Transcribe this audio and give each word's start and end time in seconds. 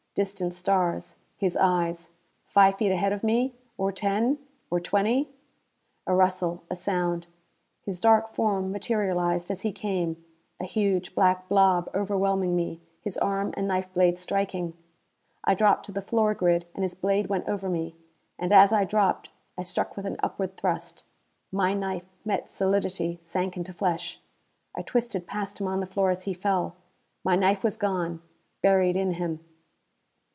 Distant 0.13 0.53
stars. 0.53 1.15
His 1.37 1.55
eyes! 1.55 2.09
Five 2.45 2.75
feet 2.75 2.91
ahead 2.91 3.13
of 3.13 3.23
me? 3.23 3.55
Or 3.77 3.93
ten? 3.93 4.39
Or 4.69 4.77
twenty? 4.81 5.29
A 6.05 6.13
rustle. 6.13 6.63
A 6.69 6.75
sound. 6.75 7.27
His 7.83 8.01
dark 8.01 8.27
form 8.33 8.73
materialized 8.73 9.49
as 9.49 9.61
he 9.61 9.71
came 9.71 10.21
a 10.59 10.65
huge, 10.65 11.15
black 11.15 11.47
blob 11.47 11.89
overwhelming 11.95 12.57
me, 12.57 12.81
his 12.99 13.17
arm 13.19 13.53
and 13.55 13.69
knife 13.69 13.87
blade 13.93 14.17
striking. 14.17 14.73
I 15.45 15.53
dropped 15.55 15.85
to 15.85 15.93
the 15.93 16.01
floor 16.01 16.33
grid, 16.33 16.65
and 16.75 16.83
his 16.83 16.93
blade 16.93 17.27
went 17.27 17.47
over 17.47 17.69
me. 17.69 17.95
And 18.37 18.51
as 18.51 18.73
I 18.73 18.83
dropped, 18.83 19.29
I 19.57 19.61
struck 19.61 19.95
with 19.95 20.05
an 20.05 20.17
upward 20.21 20.57
thrust. 20.57 21.05
My 21.53 21.73
knife 21.73 22.09
met 22.25 22.49
solidity; 22.49 23.21
sank 23.23 23.55
into 23.55 23.71
flesh. 23.71 24.19
I 24.75 24.81
twisted 24.81 25.25
past 25.25 25.61
him 25.61 25.69
on 25.69 25.79
the 25.79 25.87
floor 25.87 26.09
as 26.11 26.23
he 26.23 26.33
fell. 26.33 26.75
My 27.23 27.37
knife 27.37 27.63
was 27.63 27.77
gone: 27.77 28.21
buried 28.61 28.97
in 28.97 29.13
him. 29.13 29.39